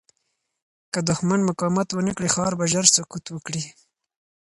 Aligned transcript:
که 0.93 0.99
دښمن 1.09 1.39
مقاومت 1.49 1.87
ونه 1.91 2.11
کړي، 2.17 2.29
ښار 2.35 2.53
به 2.59 2.65
ژر 2.73 2.85
سقوط 2.95 3.25
وکړي. 3.31 3.63